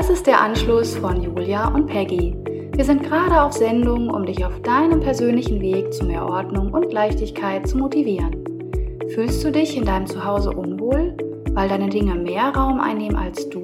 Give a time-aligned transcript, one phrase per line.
[0.00, 2.34] Das ist der Anschluss von Julia und Peggy.
[2.74, 6.90] Wir sind gerade auf Sendung, um dich auf deinem persönlichen Weg zu mehr Ordnung und
[6.90, 8.34] Leichtigkeit zu motivieren.
[9.12, 11.14] Fühlst du dich in deinem Zuhause unwohl,
[11.52, 13.60] weil deine Dinge mehr Raum einnehmen als du?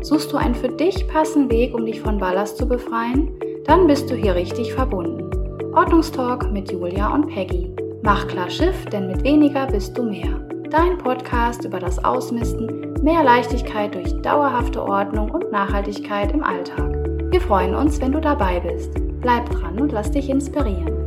[0.00, 3.30] Suchst du einen für dich passenden Weg, um dich von Ballast zu befreien?
[3.66, 5.30] Dann bist du hier richtig verbunden.
[5.74, 7.70] Ordnungstalk mit Julia und Peggy.
[8.00, 10.40] Mach klar Schiff, denn mit weniger bist du mehr.
[10.70, 16.92] Dein Podcast über das Ausmisten, mehr Leichtigkeit durch dauerhafte Ordnung und Nachhaltigkeit im Alltag.
[17.30, 18.92] Wir freuen uns, wenn du dabei bist.
[19.20, 20.98] Bleib dran und lass dich inspirieren.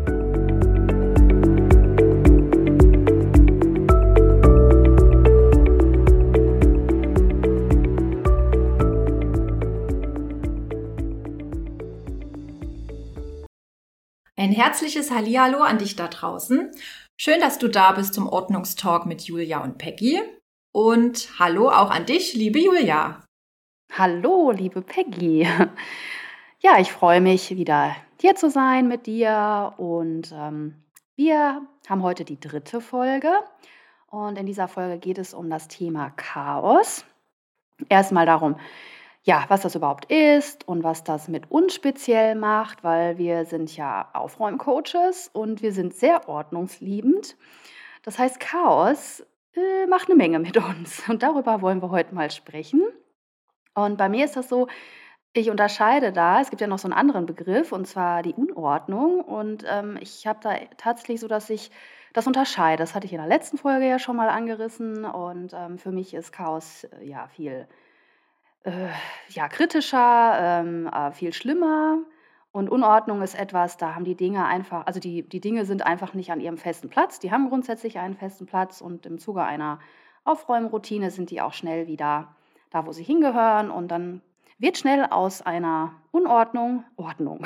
[14.37, 16.71] Ein herzliches Hallihallo an dich da draußen.
[17.15, 20.19] Schön, dass du da bist zum Ordnungstalk mit Julia und Peggy.
[20.73, 23.19] Und hallo auch an dich, liebe Julia.
[23.91, 25.47] Hallo, liebe Peggy.
[26.63, 29.73] Ja, ich freue mich, wieder hier zu sein mit dir.
[29.77, 30.75] Und ähm,
[31.15, 33.33] wir haben heute die dritte Folge.
[34.05, 37.03] Und in dieser Folge geht es um das Thema Chaos.
[37.89, 38.57] Erstmal darum,
[39.23, 43.75] ja, was das überhaupt ist und was das mit uns speziell macht, weil wir sind
[43.75, 47.37] ja Aufräumcoaches und wir sind sehr ordnungsliebend.
[48.03, 49.23] Das heißt, Chaos
[49.55, 52.81] äh, macht eine Menge mit uns und darüber wollen wir heute mal sprechen.
[53.73, 54.67] Und bei mir ist das so,
[55.33, 59.21] ich unterscheide da, es gibt ja noch so einen anderen Begriff und zwar die Unordnung
[59.21, 61.71] und ähm, ich habe da tatsächlich so, dass ich
[62.13, 62.83] das unterscheide.
[62.83, 66.13] Das hatte ich in der letzten Folge ja schon mal angerissen und ähm, für mich
[66.13, 67.67] ist Chaos äh, ja viel
[68.63, 68.89] äh,
[69.29, 71.99] ja, kritischer, ähm, äh, viel schlimmer.
[72.51, 76.13] Und Unordnung ist etwas, da haben die Dinge einfach, also die, die Dinge sind einfach
[76.13, 77.19] nicht an ihrem festen Platz.
[77.19, 79.79] Die haben grundsätzlich einen festen Platz und im Zuge einer
[80.25, 82.35] Aufräumroutine sind die auch schnell wieder
[82.69, 83.71] da, wo sie hingehören.
[83.71, 84.21] Und dann
[84.57, 87.45] wird schnell aus einer Unordnung Ordnung.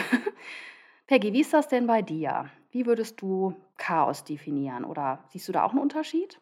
[1.07, 2.49] Peggy, wie ist das denn bei dir?
[2.71, 4.83] Wie würdest du Chaos definieren?
[4.85, 6.41] Oder siehst du da auch einen Unterschied?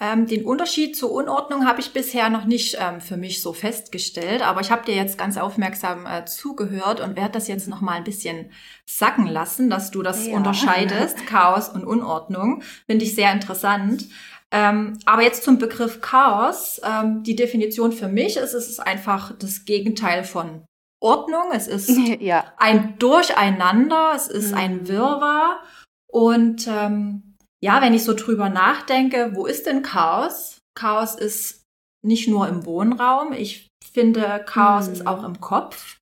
[0.00, 4.42] Ähm, den Unterschied zur Unordnung habe ich bisher noch nicht ähm, für mich so festgestellt,
[4.42, 7.92] aber ich habe dir jetzt ganz aufmerksam äh, zugehört und werde das jetzt noch mal
[7.92, 8.50] ein bisschen
[8.86, 10.34] sacken lassen, dass du das ja.
[10.34, 12.62] unterscheidest, Chaos und Unordnung.
[12.86, 14.06] Finde ich sehr interessant.
[14.50, 16.80] Ähm, aber jetzt zum Begriff Chaos.
[16.84, 20.64] Ähm, die Definition für mich ist, es ist einfach das Gegenteil von
[21.00, 21.52] Ordnung.
[21.52, 21.90] Es ist
[22.20, 22.52] ja.
[22.56, 24.58] ein Durcheinander, es ist mhm.
[24.58, 25.60] ein Wirrwarr
[26.08, 27.33] und ähm,
[27.64, 30.58] ja, wenn ich so drüber nachdenke, wo ist denn Chaos?
[30.78, 31.64] Chaos ist
[32.04, 33.32] nicht nur im Wohnraum.
[33.32, 34.92] Ich finde, Chaos hm.
[34.92, 35.98] ist auch im Kopf.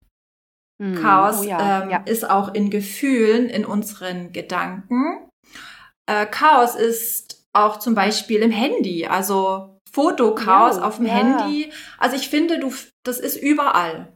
[0.83, 0.97] Hm.
[0.97, 1.99] Chaos oh ja, ähm, ja.
[1.99, 5.29] ist auch in Gefühlen, in unseren Gedanken.
[6.11, 11.71] Äh, Chaos ist auch zum Beispiel im Handy, also Fotochaos ja, auf dem Handy.
[11.97, 12.73] Also ich finde, du,
[13.05, 14.13] das ist überall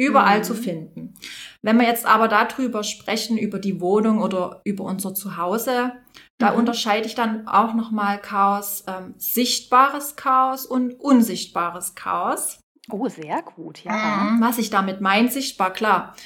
[0.00, 0.44] überall mhm.
[0.44, 1.14] zu finden.
[1.62, 5.92] Wenn wir jetzt aber darüber sprechen, über die Wohnung oder über unser Zuhause,
[6.40, 6.58] da mhm.
[6.58, 12.60] unterscheide ich dann auch nochmal Chaos, ähm, sichtbares Chaos und unsichtbares Chaos.
[12.90, 13.92] Oh, sehr gut, ja.
[13.92, 14.40] Mhm.
[14.40, 16.16] Was ich damit meine, sichtbar, klar.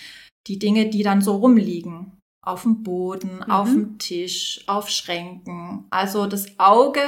[0.47, 2.19] Die Dinge, die dann so rumliegen.
[2.43, 3.51] Auf dem Boden, mhm.
[3.51, 5.87] auf dem Tisch, auf Schränken.
[5.91, 7.01] Also das Auge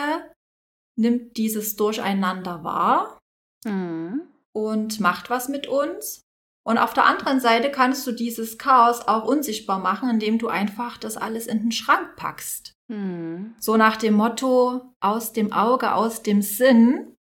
[0.98, 3.18] nimmt dieses Durcheinander wahr
[3.64, 4.22] mhm.
[4.52, 6.22] und macht was mit uns.
[6.66, 10.98] Und auf der anderen Seite kannst du dieses Chaos auch unsichtbar machen, indem du einfach
[10.98, 12.75] das alles in den Schrank packst.
[12.90, 13.54] Hm.
[13.58, 17.16] So nach dem Motto, aus dem Auge, aus dem Sinn,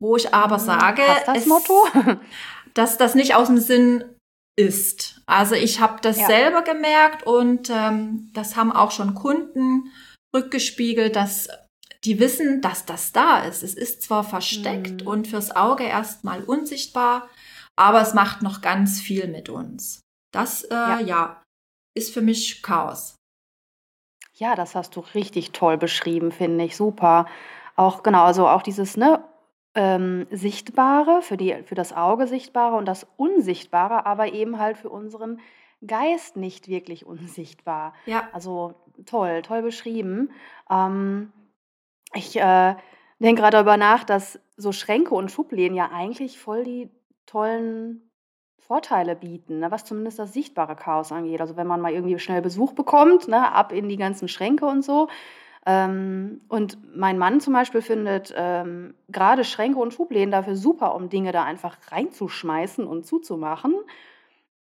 [0.00, 0.64] wo ich aber hm.
[0.64, 1.86] sage, das es, Motto?
[2.74, 4.04] dass das nicht aus dem Sinn
[4.56, 5.20] ist.
[5.26, 6.26] Also ich habe das ja.
[6.26, 9.92] selber gemerkt und ähm, das haben auch schon Kunden
[10.34, 11.48] rückgespiegelt, dass
[12.04, 13.62] die wissen, dass das da ist.
[13.62, 15.06] Es ist zwar versteckt hm.
[15.06, 17.28] und fürs Auge erstmal unsichtbar,
[17.76, 20.00] aber es macht noch ganz viel mit uns.
[20.32, 21.00] Das, äh, ja.
[21.00, 21.42] ja,
[21.96, 23.17] ist für mich Chaos.
[24.38, 26.76] Ja, das hast du richtig toll beschrieben, finde ich.
[26.76, 27.26] Super.
[27.74, 29.22] Auch genau, also auch dieses ne,
[29.74, 34.90] ähm, Sichtbare, für, die, für das Auge Sichtbare und das Unsichtbare, aber eben halt für
[34.90, 35.40] unseren
[35.84, 37.94] Geist nicht wirklich unsichtbar.
[38.06, 38.28] Ja.
[38.32, 38.76] Also
[39.06, 40.30] toll, toll beschrieben.
[40.70, 41.32] Ähm,
[42.14, 42.76] ich äh,
[43.18, 46.90] denke gerade darüber nach, dass so Schränke und Schubläden ja eigentlich voll die
[47.26, 48.07] tollen
[48.60, 51.40] Vorteile bieten, ne, was zumindest das sichtbare Chaos angeht.
[51.40, 54.84] Also wenn man mal irgendwie schnell Besuch bekommt, ne, ab in die ganzen Schränke und
[54.84, 55.08] so.
[55.66, 61.08] Ähm, und mein Mann zum Beispiel findet ähm, gerade Schränke und Schubläden dafür super, um
[61.08, 63.74] Dinge da einfach reinzuschmeißen und zuzumachen.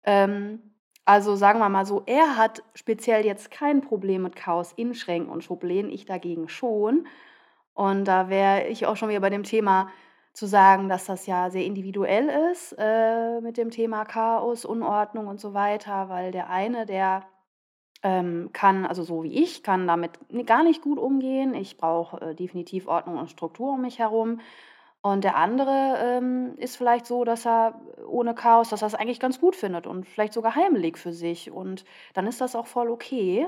[0.04, 0.60] Ähm,
[1.04, 5.30] also sagen wir mal so, er hat speziell jetzt kein Problem mit Chaos in Schränken
[5.30, 7.06] und Schubläden, ich dagegen schon.
[7.74, 9.88] Und da wäre ich auch schon wieder bei dem Thema
[10.34, 15.40] zu sagen, dass das ja sehr individuell ist äh, mit dem Thema Chaos, Unordnung und
[15.40, 17.22] so weiter, weil der eine, der
[18.02, 21.54] ähm, kann, also so wie ich, kann damit gar nicht gut umgehen.
[21.54, 24.40] Ich brauche äh, definitiv Ordnung und Struktur um mich herum.
[25.02, 29.20] Und der andere ähm, ist vielleicht so, dass er ohne Chaos, dass er es eigentlich
[29.20, 31.52] ganz gut findet und vielleicht sogar heimelig für sich.
[31.52, 33.46] Und dann ist das auch voll okay.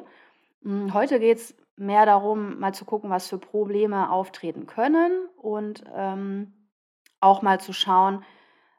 [0.62, 5.84] Hm, heute geht es mehr darum, mal zu gucken, was für Probleme auftreten können und
[5.94, 6.52] ähm,
[7.26, 8.24] auch mal zu schauen,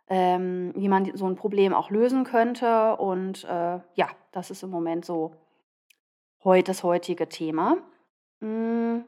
[0.10, 2.96] ähm, wie man so ein Problem auch lösen könnte.
[2.96, 5.36] Und äh, ja, das ist im Moment so
[6.44, 7.78] heut, das heutige Thema.
[8.40, 9.00] Mm,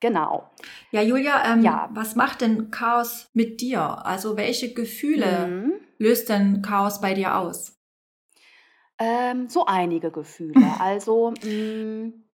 [0.00, 0.48] genau.
[0.92, 1.90] Ja, Julia, ähm, ja.
[1.92, 4.06] was macht denn Chaos mit dir?
[4.06, 5.72] Also welche Gefühle mhm.
[5.98, 7.76] löst denn Chaos bei dir aus?
[8.98, 10.74] Ähm, so einige Gefühle.
[10.78, 12.24] Also mh, mm,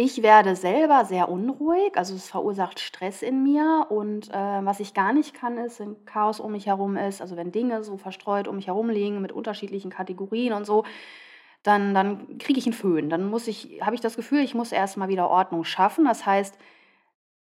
[0.00, 4.94] ich werde selber sehr unruhig, also es verursacht Stress in mir und äh, was ich
[4.94, 8.48] gar nicht kann, ist, wenn Chaos um mich herum ist, also wenn Dinge so verstreut
[8.48, 10.84] um mich herum liegen mit unterschiedlichen Kategorien und so,
[11.62, 13.10] dann, dann kriege ich einen Föhn.
[13.10, 16.06] Dann muss ich, habe ich das Gefühl, ich muss erstmal wieder Ordnung schaffen.
[16.06, 16.56] Das heißt,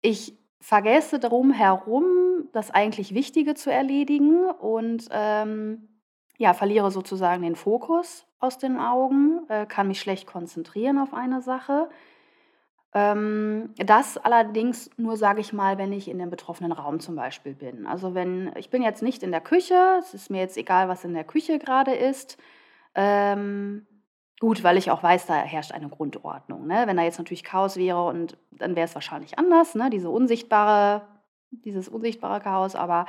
[0.02, 5.88] ich vergesse darum herum, das eigentlich Wichtige zu erledigen und ähm,
[6.38, 11.40] ja, verliere sozusagen den Fokus aus den Augen, äh, kann mich schlecht konzentrieren auf eine
[11.40, 11.88] Sache
[12.92, 17.86] das allerdings nur, sage ich mal, wenn ich in dem betroffenen Raum zum Beispiel bin.
[17.86, 21.04] Also wenn ich bin jetzt nicht in der Küche, es ist mir jetzt egal, was
[21.04, 22.38] in der Küche gerade ist.
[22.94, 23.86] Ähm,
[24.40, 26.66] gut, weil ich auch weiß, da herrscht eine Grundordnung.
[26.66, 26.84] Ne?
[26.86, 29.90] Wenn da jetzt natürlich Chaos wäre und dann wäre es wahrscheinlich anders, ne?
[29.90, 31.02] diese unsichtbare,
[31.50, 32.74] dieses unsichtbare Chaos.
[32.74, 33.04] Aber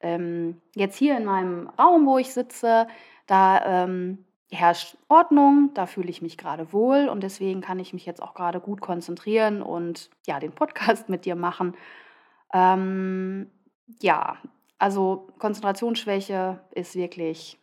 [0.00, 2.86] ähm, jetzt hier in meinem Raum, wo ich sitze,
[3.26, 8.04] da ähm, herrscht Ordnung, da fühle ich mich gerade wohl und deswegen kann ich mich
[8.04, 11.74] jetzt auch gerade gut konzentrieren und ja, den Podcast mit dir machen.
[12.52, 13.50] Ähm,
[14.00, 14.36] ja,
[14.78, 17.58] also Konzentrationsschwäche ist wirklich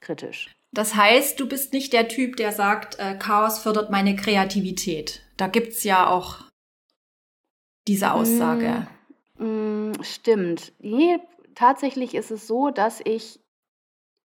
[0.00, 0.54] kritisch.
[0.72, 5.22] Das heißt, du bist nicht der Typ, der sagt, äh, Chaos fördert meine Kreativität.
[5.36, 6.42] Da gibt es ja auch
[7.86, 8.86] diese Aussage.
[9.38, 10.72] Mm, mm, stimmt.
[10.80, 11.18] Nee,
[11.54, 13.40] tatsächlich ist es so, dass ich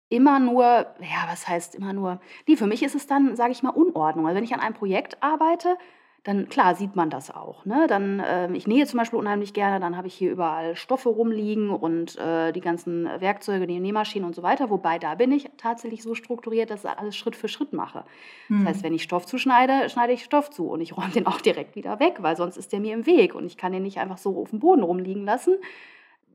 [0.08, 2.20] immer nur, ja, was heißt immer nur?
[2.46, 4.26] Nee, für mich ist es dann, sage ich mal, Unordnung.
[4.26, 5.76] Also wenn ich an einem Projekt arbeite,
[6.24, 7.66] dann klar sieht man das auch.
[7.66, 7.86] Ne?
[7.86, 11.68] Dann, äh, ich nähe zum Beispiel unheimlich gerne, dann habe ich hier überall Stoffe rumliegen
[11.68, 14.70] und äh, die ganzen Werkzeuge, die Nähmaschinen und so weiter.
[14.70, 18.04] Wobei da bin ich tatsächlich so strukturiert, dass ich alles Schritt für Schritt mache.
[18.46, 18.60] Hm.
[18.60, 21.42] Das heißt, wenn ich Stoff zuschneide, schneide ich Stoff zu und ich räume den auch
[21.42, 23.98] direkt wieder weg, weil sonst ist der mir im Weg und ich kann den nicht
[23.98, 25.58] einfach so auf dem Boden rumliegen lassen.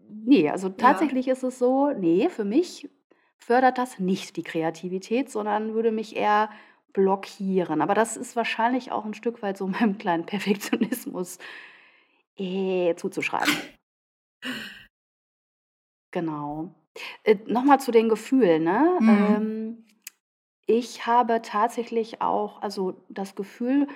[0.07, 1.33] Nee, also tatsächlich ja.
[1.33, 2.87] ist es so, nee, für mich
[3.39, 6.49] fördert das nicht die Kreativität, sondern würde mich eher
[6.93, 7.81] blockieren.
[7.81, 11.37] Aber das ist wahrscheinlich auch ein Stück weit so meinem kleinen Perfektionismus
[12.37, 13.53] äh, zuzuschreiben.
[16.11, 16.73] Genau.
[17.23, 18.63] Äh, Nochmal zu den Gefühlen.
[18.63, 18.97] Ne?
[18.99, 19.09] Mhm.
[19.09, 19.85] Ähm,
[20.65, 23.87] ich habe tatsächlich auch also das Gefühl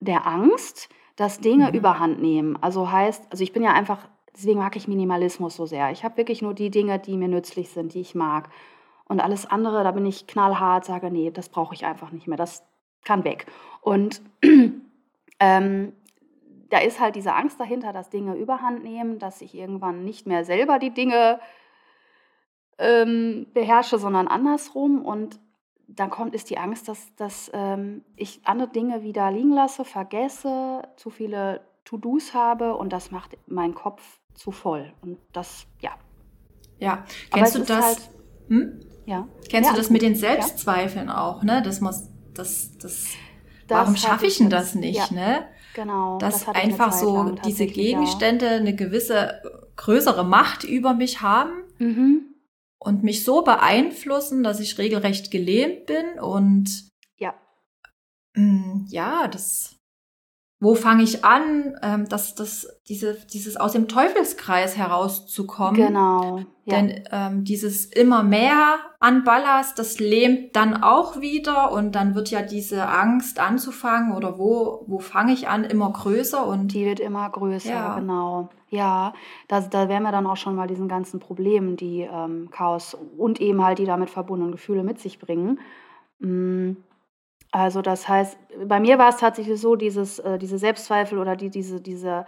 [0.00, 1.74] der Angst, dass Dinge mhm.
[1.74, 2.56] überhand nehmen.
[2.62, 5.90] Also heißt, also ich bin ja einfach, deswegen mag ich Minimalismus so sehr.
[5.90, 8.50] Ich habe wirklich nur die Dinge, die mir nützlich sind, die ich mag.
[9.08, 12.36] Und alles andere, da bin ich knallhart, sage, nee, das brauche ich einfach nicht mehr,
[12.36, 12.62] das
[13.04, 13.46] kann weg.
[13.80, 14.20] Und
[15.40, 15.92] ähm,
[16.68, 20.44] da ist halt diese Angst dahinter, dass Dinge überhand nehmen, dass ich irgendwann nicht mehr
[20.44, 21.40] selber die Dinge
[22.76, 25.04] ähm, beherrsche, sondern andersrum.
[25.04, 25.40] Und
[25.86, 30.82] dann kommt ist die Angst, dass, dass ähm, ich andere Dinge wieder liegen lasse, vergesse,
[30.96, 34.92] zu viele To-Dos habe und das macht meinen Kopf zu voll.
[35.00, 35.92] Und das, ja.
[36.78, 37.84] Ja, kennst du das?
[37.84, 38.10] Halt,
[38.48, 38.80] hm?
[39.08, 39.26] Ja.
[39.48, 41.24] Kennst ja, du das mit den Selbstzweifeln ja.
[41.24, 41.62] auch, ne?
[41.62, 43.06] Das muss, das, das,
[43.66, 45.16] das warum schaffe ich denn das nicht, ja.
[45.16, 45.46] ne?
[45.72, 46.18] Genau.
[46.18, 49.40] Dass das einfach so diese Gegenstände eine gewisse
[49.76, 52.34] größere Macht über mich haben mhm.
[52.78, 57.32] und mich so beeinflussen, dass ich regelrecht gelähmt bin und ja,
[58.34, 59.77] mh, mm, ja, das
[60.60, 65.86] wo fange ich an, ähm, dass das, diese, dieses aus dem Teufelskreis herauszukommen.
[65.86, 66.40] Genau.
[66.64, 66.76] Ja.
[66.76, 72.30] Denn ähm, dieses immer mehr an Ballast, das lähmt dann auch wieder und dann wird
[72.30, 76.98] ja diese Angst anzufangen oder wo, wo fange ich an, immer größer und die wird
[76.98, 77.98] immer größer, ja.
[77.98, 78.48] genau.
[78.68, 79.14] Ja,
[79.46, 83.40] da, da wären wir dann auch schon mal diesen ganzen Problemen, die ähm, Chaos und
[83.40, 85.60] eben halt die damit verbundenen Gefühle mit sich bringen.
[86.18, 86.72] Mm
[87.50, 91.50] also das heißt, bei mir war es tatsächlich so, dieses, äh, diese Selbstzweifel oder die,
[91.50, 92.26] diese, diese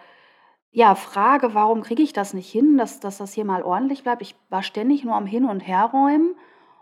[0.73, 4.23] ja, Frage, warum kriege ich das nicht hin, dass, dass das hier mal ordentlich bleibt.
[4.23, 6.37] Ich war ständig nur am Hin- und Herräumen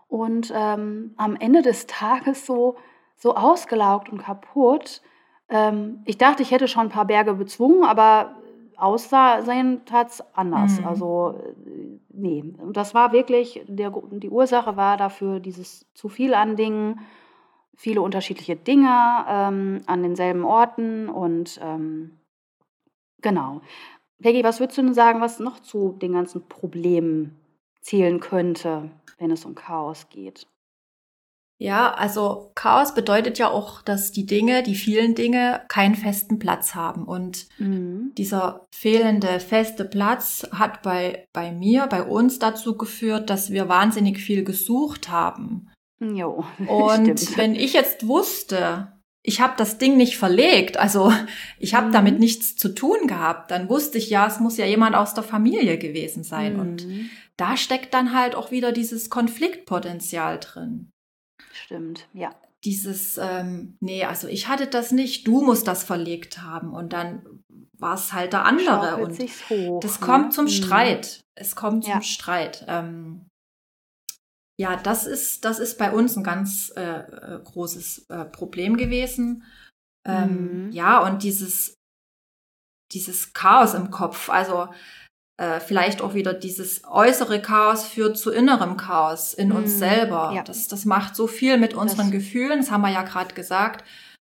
[0.08, 2.76] und ähm, am Ende des Tages so,
[3.16, 5.02] so ausgelaugt und kaputt.
[5.48, 8.36] Ähm, ich dachte, ich hätte schon ein paar Berge bezwungen, aber
[8.76, 10.80] aussehen tat es anders.
[10.80, 10.86] Mhm.
[10.86, 11.40] Also
[12.10, 17.00] nee, und das war wirklich, der, die Ursache war dafür dieses zu viel an Dingen,
[17.78, 22.18] viele unterschiedliche Dinge ähm, an denselben Orten und ähm,
[23.22, 23.62] genau.
[24.20, 27.38] Peggy, was würdest du denn sagen, was noch zu den ganzen Problemen
[27.80, 30.48] zählen könnte, wenn es um Chaos geht?
[31.60, 36.74] Ja, also Chaos bedeutet ja auch, dass die Dinge, die vielen Dinge keinen festen Platz
[36.74, 37.04] haben.
[37.04, 38.12] Und mhm.
[38.18, 44.18] dieser fehlende feste Platz hat bei, bei mir, bei uns dazu geführt, dass wir wahnsinnig
[44.18, 45.68] viel gesucht haben.
[46.00, 47.36] Jo, und stimmt.
[47.36, 51.12] wenn ich jetzt wusste, ich habe das Ding nicht verlegt, also
[51.58, 51.92] ich habe mhm.
[51.92, 55.24] damit nichts zu tun gehabt, dann wusste ich ja, es muss ja jemand aus der
[55.24, 56.54] Familie gewesen sein.
[56.54, 56.60] Mhm.
[56.60, 56.86] Und
[57.36, 60.90] da steckt dann halt auch wieder dieses Konfliktpotenzial drin.
[61.52, 62.30] Stimmt, ja.
[62.64, 66.72] Dieses, ähm, nee, also ich hatte das nicht, du musst das verlegt haben.
[66.72, 67.22] Und dann
[67.78, 68.96] war es halt der andere.
[68.96, 69.18] und
[69.50, 70.06] hoch, das ne?
[70.06, 70.50] kommt zum mhm.
[70.50, 71.20] Streit.
[71.36, 71.94] Es kommt ja.
[71.94, 72.64] zum Streit.
[72.66, 73.27] Ähm,
[74.58, 79.44] ja, das ist, das ist bei uns ein ganz äh, äh großes äh, Problem gewesen.
[80.04, 80.72] Ähm, mhm.
[80.72, 81.74] Ja, und dieses,
[82.92, 84.28] dieses Chaos im Kopf.
[84.30, 84.68] Also
[85.36, 90.32] äh, vielleicht auch wieder dieses äußere Chaos führt zu innerem Chaos in uns mm, selber.
[90.34, 90.42] Ja.
[90.42, 92.10] Das, das macht so viel mit unseren das.
[92.10, 93.84] Gefühlen, das haben wir ja gerade gesagt.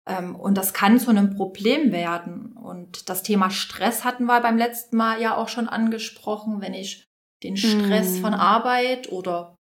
[0.07, 2.53] Ähm, und das kann zu einem Problem werden.
[2.53, 6.61] Und das Thema Stress hatten wir beim letzten Mal ja auch schon angesprochen.
[6.61, 7.07] Wenn ich
[7.43, 8.21] den Stress mm.
[8.21, 9.58] von Arbeit oder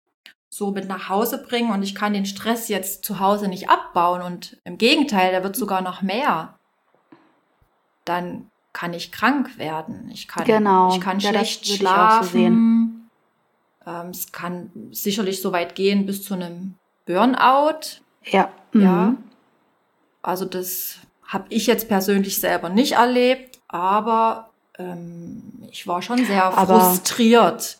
[0.58, 4.22] so mit nach Hause bringe und ich kann den Stress jetzt zu Hause nicht abbauen
[4.22, 6.58] und im Gegenteil, der wird sogar noch mehr,
[8.04, 10.10] dann kann ich krank werden.
[10.12, 10.92] Ich kann, genau.
[10.92, 13.08] ich kann ja, schlecht schlafen.
[13.84, 16.74] So ähm, es kann sicherlich so weit gehen bis zu einem
[17.06, 18.00] Burnout.
[18.24, 18.50] Ja.
[18.72, 18.82] Mhm.
[18.82, 19.14] Ja.
[20.22, 26.44] Also das habe ich jetzt persönlich selber nicht erlebt, aber ähm, ich war schon sehr
[26.44, 27.78] aber frustriert.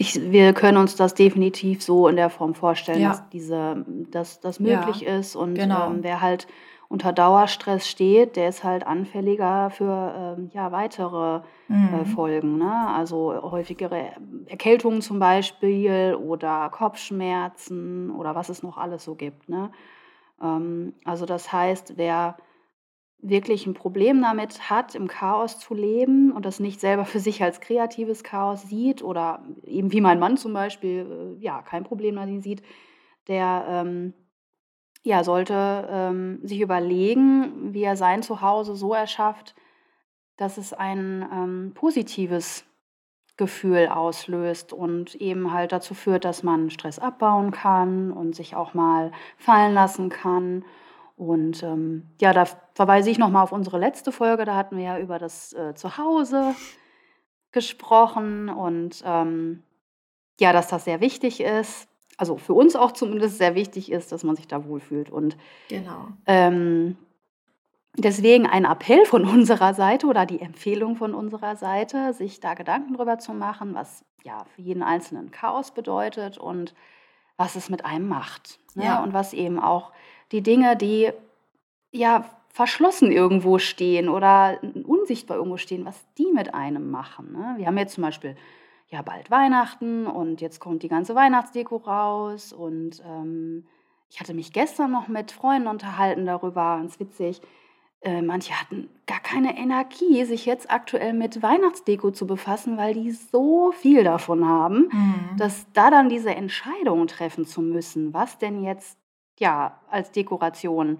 [0.00, 3.10] Ich, wir können uns das definitiv so in der Form vorstellen, ja.
[3.10, 5.88] dass diese, dass das möglich ja, ist und genau.
[5.88, 6.46] ähm, wer halt
[6.88, 12.00] unter Dauerstress steht, der ist halt anfälliger für ähm, ja, weitere äh, mhm.
[12.00, 12.56] äh, Folgen.
[12.56, 12.72] Ne?
[12.88, 14.12] Also häufigere
[14.46, 19.50] Erkältungen zum Beispiel oder Kopfschmerzen oder was es noch alles so gibt.
[19.50, 19.70] Ne?
[20.42, 22.38] Ähm, also das heißt, wer
[23.22, 27.42] wirklich ein Problem damit hat, im Chaos zu leben und das nicht selber für sich
[27.42, 32.16] als kreatives Chaos sieht oder eben wie mein Mann zum Beispiel, äh, ja, kein Problem
[32.16, 32.62] damit sieht,
[33.28, 34.14] der ähm,
[35.02, 39.54] ja, sollte ähm, sich überlegen, wie er sein Zuhause so erschafft,
[40.36, 42.64] dass es ein ähm, positives
[43.36, 48.74] Gefühl auslöst und eben halt dazu führt, dass man Stress abbauen kann und sich auch
[48.74, 50.64] mal fallen lassen kann.
[51.20, 54.98] Und ähm, ja, da verweise ich nochmal auf unsere letzte Folge, da hatten wir ja
[54.98, 56.54] über das äh, Zuhause
[57.52, 59.62] gesprochen und ähm,
[60.40, 64.24] ja, dass das sehr wichtig ist, also für uns auch zumindest sehr wichtig ist, dass
[64.24, 65.10] man sich da wohlfühlt.
[65.10, 65.36] Und
[65.68, 66.08] genau.
[66.24, 66.96] Ähm,
[67.98, 72.94] deswegen ein Appell von unserer Seite oder die Empfehlung von unserer Seite, sich da Gedanken
[72.94, 76.74] drüber zu machen, was ja für jeden Einzelnen Chaos bedeutet und
[77.36, 78.58] was es mit einem macht.
[78.74, 78.84] Ne?
[78.86, 79.02] Ja.
[79.02, 79.92] Und was eben auch
[80.32, 81.10] die Dinge, die
[81.92, 87.32] ja verschlossen irgendwo stehen oder unsichtbar irgendwo stehen, was die mit einem machen.
[87.32, 87.54] Ne?
[87.56, 88.36] Wir haben jetzt zum Beispiel
[88.88, 92.52] ja bald Weihnachten und jetzt kommt die ganze Weihnachtsdeko raus.
[92.52, 93.66] Und ähm,
[94.10, 97.40] ich hatte mich gestern noch mit Freunden unterhalten darüber, ganz witzig.
[98.02, 103.10] Äh, manche hatten gar keine Energie, sich jetzt aktuell mit Weihnachtsdeko zu befassen, weil die
[103.10, 105.36] so viel davon haben, mhm.
[105.36, 108.98] dass da dann diese Entscheidung treffen zu müssen, was denn jetzt
[109.40, 110.98] ja als Dekoration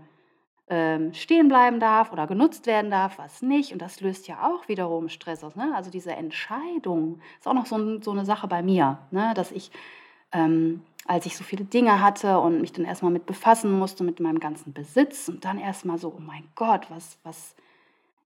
[0.68, 3.72] ähm, stehen bleiben darf oder genutzt werden darf, was nicht.
[3.72, 5.56] Und das löst ja auch wiederum Stress aus.
[5.56, 5.72] Ne?
[5.74, 9.32] Also diese Entscheidung ist auch noch so, ein, so eine Sache bei mir, ne?
[9.34, 9.70] dass ich,
[10.32, 14.20] ähm, als ich so viele Dinge hatte und mich dann erstmal mit befassen musste, mit
[14.20, 17.56] meinem ganzen Besitz und dann erstmal so, oh mein Gott, was, was,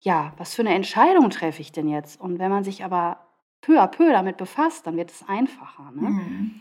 [0.01, 2.19] ja, was für eine Entscheidung treffe ich denn jetzt?
[2.19, 3.19] Und wenn man sich aber
[3.61, 5.91] peu à peu damit befasst, dann wird es einfacher.
[5.95, 6.09] Ne?
[6.09, 6.59] Mhm.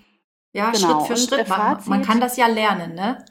[0.53, 1.05] Ja, genau.
[1.05, 1.49] Schritt für Schritt.
[1.49, 3.25] Man, man, kann das ja lernen, ne?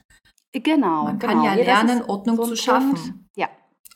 [0.54, 1.06] Genau.
[1.06, 1.46] Man kann genau.
[1.46, 2.94] ja lernen, Ordnung so zu schaffen.
[2.94, 3.14] Punkt.
[3.36, 3.50] Ja.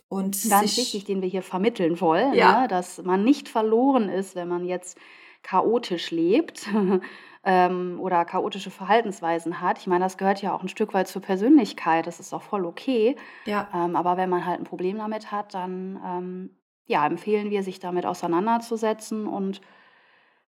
[0.08, 2.62] Und ganz wichtig, den wir hier vermitteln wollen, ja.
[2.62, 2.68] ne?
[2.68, 4.98] dass man nicht verloren ist, wenn man jetzt
[5.44, 6.68] chaotisch lebt
[7.44, 9.80] ähm, oder chaotische Verhaltensweisen hat.
[9.80, 12.08] Ich meine, das gehört ja auch ein Stück weit zur Persönlichkeit.
[12.08, 13.16] Das ist auch voll okay.
[13.46, 13.68] Ja.
[13.74, 16.50] Ähm, aber wenn man halt ein Problem damit hat, dann ähm,
[16.86, 19.62] ja, empfehlen wir, sich damit auseinanderzusetzen und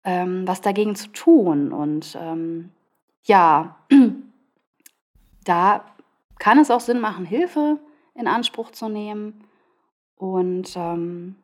[0.05, 1.73] ähm, was dagegen zu tun.
[1.73, 2.71] Und ähm,
[3.25, 3.77] ja,
[5.45, 5.85] da
[6.39, 7.79] kann es auch Sinn machen, Hilfe
[8.15, 9.45] in Anspruch zu nehmen.
[10.17, 11.37] Und ähm,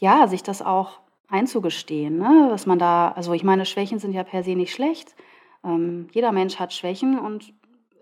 [0.00, 2.48] ja, sich das auch einzugestehen, ne?
[2.50, 5.14] dass man da, also ich meine, Schwächen sind ja per se nicht schlecht.
[5.64, 7.52] Ähm, jeder Mensch hat Schwächen und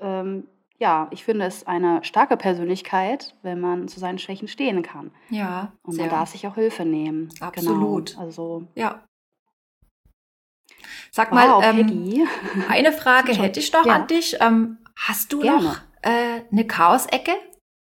[0.01, 0.47] ähm,
[0.79, 5.13] ja, ich finde es eine starke Persönlichkeit, wenn man zu seinen Schwächen stehen kann.
[5.31, 5.73] Ja.
[5.83, 7.29] Und man darf sich auch Hilfe nehmen.
[7.41, 8.11] Absolut.
[8.11, 8.23] Genau.
[8.23, 8.65] Also.
[8.75, 9.01] Ja.
[11.11, 12.29] Sag mal, wow, ähm,
[12.69, 13.95] eine Frage hätte ich noch ja.
[13.95, 14.37] an dich.
[14.41, 15.63] Ähm, hast du Gerne.
[15.63, 17.33] noch äh, eine Chaos-Ecke?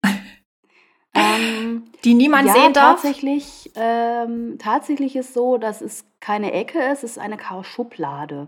[1.16, 3.02] Ähm, die niemand ja, sehen darf?
[3.02, 8.48] Tatsächlich, ähm, tatsächlich ist so, dass es keine Ecke ist, es ist eine Chaos-Schublade.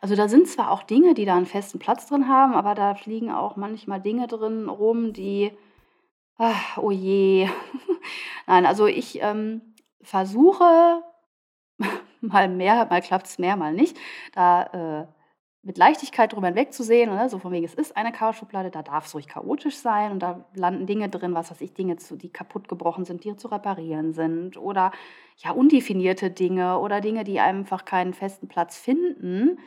[0.00, 2.96] Also da sind zwar auch Dinge, die da einen festen Platz drin haben, aber da
[2.96, 5.52] fliegen auch manchmal Dinge drin rum, die,
[6.38, 7.48] ach, oh je.
[8.48, 11.04] Nein, also ich ähm, versuche,
[12.20, 13.96] mal mehr, mal klappt es mehr, mal nicht,
[14.34, 15.21] da äh,
[15.62, 17.28] mit Leichtigkeit drüber hinwegzusehen, oder?
[17.28, 20.44] so von wegen, es ist eine Chaos-Schublade, da darf es ruhig chaotisch sein und da
[20.54, 24.12] landen Dinge drin, was weiß ich, Dinge, zu, die kaputt gebrochen sind, die zu reparieren
[24.12, 24.90] sind oder
[25.36, 29.58] ja, undefinierte Dinge oder Dinge, die einfach keinen festen Platz finden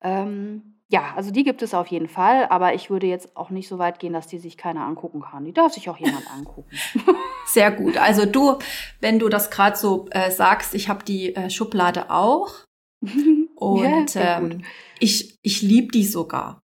[0.00, 3.68] ähm, ja, also die gibt es auf jeden Fall, aber ich würde jetzt auch nicht
[3.68, 5.44] so weit gehen, dass die sich keiner angucken kann.
[5.44, 6.70] Die darf sich auch jemand angucken.
[7.46, 7.98] Sehr gut.
[7.98, 8.58] Also du,
[9.00, 12.48] wenn du das gerade so äh, sagst, ich habe die äh, Schublade auch
[13.58, 14.62] und ja, ähm,
[15.00, 16.60] ich, ich liebe die sogar.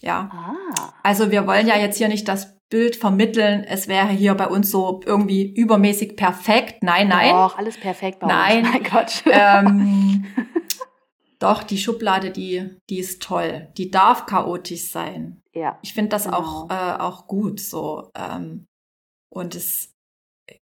[0.00, 0.30] Ja.
[0.32, 0.92] Ah.
[1.02, 4.70] Also wir wollen ja jetzt hier nicht das Bild vermitteln, es wäre hier bei uns
[4.70, 6.82] so irgendwie übermäßig perfekt.
[6.82, 7.32] Nein, nein.
[7.32, 8.64] Doch, alles perfekt bei nein.
[8.64, 8.72] uns.
[8.72, 9.22] Nein, Gott.
[9.32, 10.24] Ähm,
[11.40, 13.68] Doch, die Schublade, die, die ist toll.
[13.78, 15.40] Die darf chaotisch sein.
[15.54, 15.78] Ja.
[15.82, 16.36] Ich finde das genau.
[16.36, 18.10] auch, äh, auch gut so.
[18.14, 18.66] Ähm,
[19.32, 19.94] und es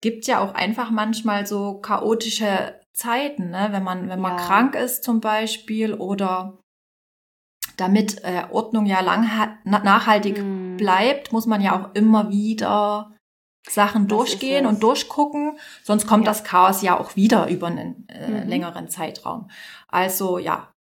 [0.01, 3.67] gibt ja auch einfach manchmal so chaotische Zeiten, ne?
[3.71, 4.43] wenn man, wenn man ja.
[4.43, 6.57] krank ist zum Beispiel oder
[7.77, 9.29] damit äh, Ordnung ja lang
[9.63, 10.77] nachhaltig mm.
[10.77, 13.11] bleibt, muss man ja auch immer wieder
[13.69, 16.31] Sachen das durchgehen und durchgucken, sonst kommt ja.
[16.31, 18.49] das Chaos ja auch wieder über einen äh, mhm.
[18.49, 19.49] längeren Zeitraum.
[19.87, 20.71] Also ja.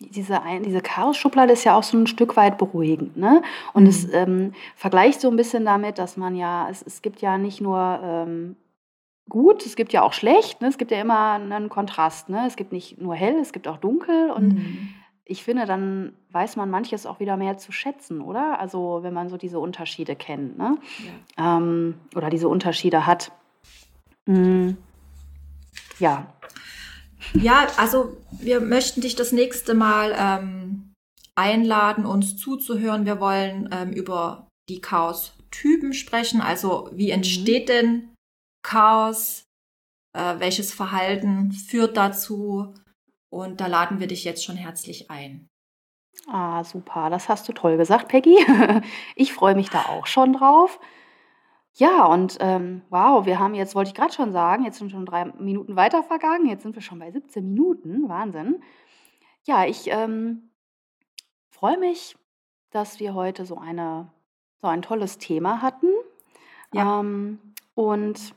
[0.00, 3.16] Diese, diese Chaos-Schublade ist ja auch so ein Stück weit beruhigend.
[3.16, 3.42] Ne?
[3.72, 3.88] Und mhm.
[3.88, 7.60] es ähm, vergleicht so ein bisschen damit, dass man ja, es, es gibt ja nicht
[7.60, 8.56] nur ähm,
[9.28, 10.68] gut, es gibt ja auch schlecht, ne?
[10.68, 12.28] es gibt ja immer einen Kontrast.
[12.28, 12.44] Ne?
[12.46, 14.88] Es gibt nicht nur hell, es gibt auch dunkel und mhm
[15.30, 18.58] ich finde, dann weiß man manches auch wieder mehr zu schätzen, oder?
[18.58, 20.78] Also wenn man so diese Unterschiede kennt, ne?
[21.36, 21.58] Ja.
[21.58, 23.30] Ähm, oder diese Unterschiede hat.
[24.24, 24.78] Mhm.
[25.98, 26.32] Ja.
[27.34, 30.94] Ja, also wir möchten dich das nächste Mal ähm,
[31.34, 33.04] einladen, uns zuzuhören.
[33.04, 36.40] Wir wollen ähm, über die Chaos-Typen sprechen.
[36.40, 37.72] Also wie entsteht mhm.
[37.72, 38.08] denn
[38.68, 39.46] Chaos?
[40.12, 42.74] Äh, welches Verhalten führt dazu?
[43.30, 45.48] Und da laden wir dich jetzt schon herzlich ein.
[46.26, 47.08] Ah, super.
[47.08, 48.36] Das hast du toll gesagt, Peggy.
[49.16, 50.80] Ich freue mich da auch schon drauf.
[51.72, 55.06] Ja, und ähm, wow, wir haben jetzt, wollte ich gerade schon sagen, jetzt sind schon
[55.06, 56.46] drei Minuten weiter vergangen.
[56.46, 58.06] Jetzt sind wir schon bei 17 Minuten.
[58.10, 58.62] Wahnsinn.
[59.46, 60.50] Ja, ich ähm,
[61.48, 62.16] freue mich,
[62.70, 64.12] dass wir heute so, eine,
[64.60, 65.88] so ein tolles Thema hatten.
[66.74, 67.00] Ja.
[67.00, 67.38] Ähm,
[67.74, 68.34] und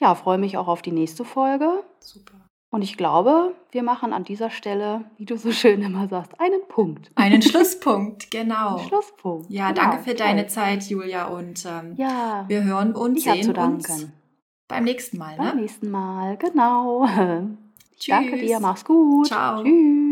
[0.00, 1.82] ja, freue mich auch auf die nächste Folge.
[2.00, 2.34] Super.
[2.70, 6.60] Und ich glaube, wir machen an dieser Stelle, wie du so schön immer sagst, einen
[6.68, 7.10] Punkt.
[7.14, 8.76] Einen Schlusspunkt, genau.
[8.76, 9.50] Einen Schlusspunkt.
[9.50, 10.26] Ja, genau, danke für toll.
[10.26, 11.26] deine Zeit, Julia.
[11.26, 14.08] Und ähm, ja, wir hören uns, ich sehen uns
[14.68, 15.36] beim nächsten Mal.
[15.36, 15.44] Ne?
[15.44, 17.06] Beim nächsten Mal, genau.
[17.98, 18.08] Tschüss.
[18.08, 19.28] Danke dir, mach's gut.
[19.28, 19.62] Ciao.
[19.62, 20.05] Tschüss.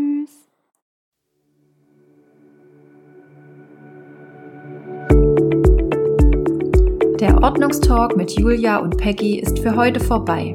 [7.25, 10.53] Der Ordnungstalk mit Julia und Peggy ist für heute vorbei.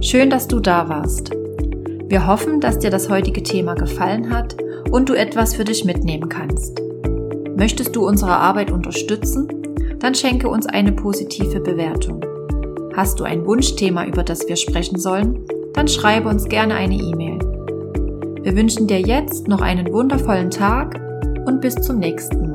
[0.00, 1.30] Schön, dass du da warst.
[2.08, 4.56] Wir hoffen, dass dir das heutige Thema gefallen hat
[4.90, 6.82] und du etwas für dich mitnehmen kannst.
[7.56, 9.46] Möchtest du unsere Arbeit unterstützen?
[10.00, 12.24] Dann schenke uns eine positive Bewertung.
[12.96, 15.44] Hast du ein Wunschthema, über das wir sprechen sollen?
[15.74, 17.38] Dann schreibe uns gerne eine E-Mail.
[18.42, 21.00] Wir wünschen dir jetzt noch einen wundervollen Tag
[21.46, 22.49] und bis zum nächsten